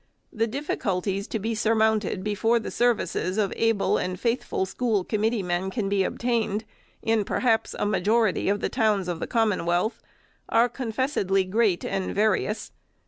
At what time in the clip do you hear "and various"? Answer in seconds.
11.85-12.71